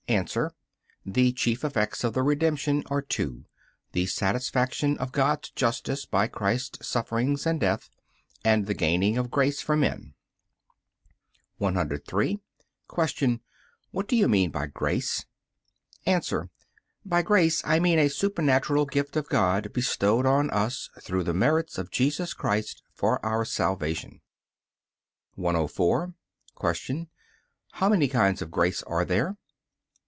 [0.09, 0.25] A.
[1.05, 3.45] The chief effects of the Redemption are two:
[3.93, 7.89] The satisfaction of God's justice by Christ's sufferings and death,
[8.43, 10.13] and the gaining of grace for men.
[11.59, 12.41] 103.
[12.93, 13.39] Q.
[13.91, 15.25] What do you mean by grace?
[16.05, 16.19] A.
[17.05, 21.77] By grace I mean a supernatural gift of God bestowed on us, through the merits
[21.77, 24.19] of Jesus Christ, for our salvation.
[25.35, 26.13] 104.
[26.59, 27.07] Q.
[27.71, 29.37] How many kinds of grace are there?